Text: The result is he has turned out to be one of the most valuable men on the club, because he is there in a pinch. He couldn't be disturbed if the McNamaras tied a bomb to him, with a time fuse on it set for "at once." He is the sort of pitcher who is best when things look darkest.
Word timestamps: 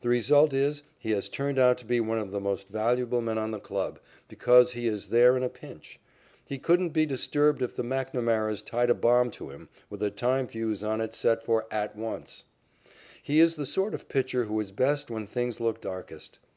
The 0.00 0.08
result 0.08 0.52
is 0.52 0.82
he 0.98 1.12
has 1.12 1.28
turned 1.28 1.56
out 1.56 1.78
to 1.78 1.86
be 1.86 2.00
one 2.00 2.18
of 2.18 2.32
the 2.32 2.40
most 2.40 2.66
valuable 2.68 3.20
men 3.20 3.38
on 3.38 3.52
the 3.52 3.60
club, 3.60 4.00
because 4.26 4.72
he 4.72 4.88
is 4.88 5.06
there 5.10 5.36
in 5.36 5.44
a 5.44 5.48
pinch. 5.48 6.00
He 6.44 6.58
couldn't 6.58 6.88
be 6.88 7.06
disturbed 7.06 7.62
if 7.62 7.76
the 7.76 7.84
McNamaras 7.84 8.64
tied 8.66 8.90
a 8.90 8.94
bomb 8.94 9.30
to 9.30 9.50
him, 9.50 9.68
with 9.88 10.02
a 10.02 10.10
time 10.10 10.48
fuse 10.48 10.82
on 10.82 11.00
it 11.00 11.14
set 11.14 11.44
for 11.44 11.66
"at 11.70 11.94
once." 11.94 12.46
He 13.22 13.38
is 13.38 13.54
the 13.54 13.64
sort 13.64 13.94
of 13.94 14.08
pitcher 14.08 14.46
who 14.46 14.58
is 14.58 14.72
best 14.72 15.08
when 15.08 15.28
things 15.28 15.60
look 15.60 15.80
darkest. 15.80 16.40